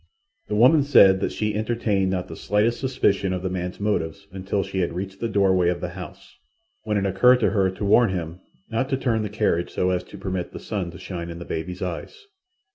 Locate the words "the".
0.47-0.55, 2.27-2.35, 3.43-3.51, 5.19-5.29, 5.79-5.89, 9.21-9.29, 10.53-10.59, 11.37-11.45